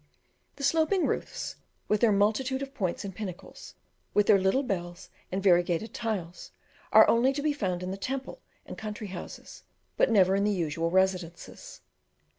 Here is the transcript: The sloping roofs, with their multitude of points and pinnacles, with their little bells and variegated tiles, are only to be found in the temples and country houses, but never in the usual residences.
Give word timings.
The 0.55 0.63
sloping 0.63 1.05
roofs, 1.05 1.57
with 1.87 2.01
their 2.01 2.11
multitude 2.11 2.63
of 2.63 2.73
points 2.73 3.05
and 3.05 3.13
pinnacles, 3.13 3.75
with 4.15 4.25
their 4.25 4.39
little 4.39 4.63
bells 4.63 5.11
and 5.31 5.43
variegated 5.43 5.93
tiles, 5.93 6.49
are 6.91 7.07
only 7.07 7.31
to 7.33 7.43
be 7.43 7.53
found 7.53 7.83
in 7.83 7.91
the 7.91 7.97
temples 7.97 8.41
and 8.65 8.75
country 8.79 9.09
houses, 9.09 9.61
but 9.97 10.09
never 10.09 10.35
in 10.35 10.43
the 10.43 10.49
usual 10.51 10.89
residences. 10.89 11.81